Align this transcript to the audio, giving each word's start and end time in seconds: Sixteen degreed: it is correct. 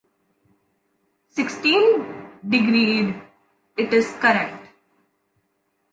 Sixteen 1.27 2.01
degreed: 2.43 3.21
it 3.77 3.93
is 3.93 4.11
correct. 4.19 4.65